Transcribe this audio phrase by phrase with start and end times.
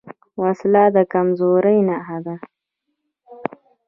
[0.41, 2.35] وسله د کمزورۍ نښه ده